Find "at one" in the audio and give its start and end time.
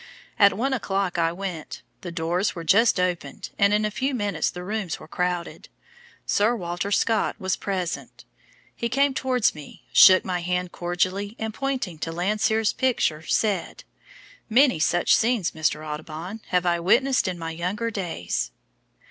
0.39-0.73